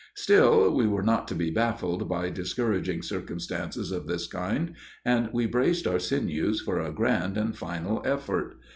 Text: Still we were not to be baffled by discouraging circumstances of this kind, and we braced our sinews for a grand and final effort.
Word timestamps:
Still 0.15 0.73
we 0.75 0.87
were 0.87 1.03
not 1.03 1.27
to 1.27 1.35
be 1.35 1.51
baffled 1.51 2.09
by 2.09 2.31
discouraging 2.31 3.03
circumstances 3.03 3.91
of 3.91 4.07
this 4.07 4.25
kind, 4.25 4.73
and 5.05 5.29
we 5.31 5.45
braced 5.45 5.85
our 5.85 5.99
sinews 5.99 6.59
for 6.59 6.79
a 6.81 6.91
grand 6.91 7.37
and 7.37 7.55
final 7.55 8.01
effort. 8.03 8.55